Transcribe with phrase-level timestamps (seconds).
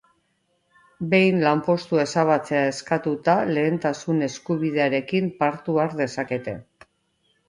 [1.09, 6.55] Behin lanpostua ezabatzea eskatuta, lehentasun eskubidearekin parte har dezakete.